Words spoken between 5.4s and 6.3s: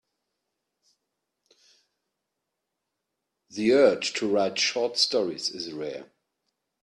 is rare.